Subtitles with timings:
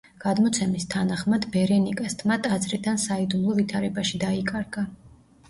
[0.21, 4.87] გადმოცემის თანახმად ბერენიკას თმა ტაძრიდან საიდუმლო ვითარებაში დაიკარგა.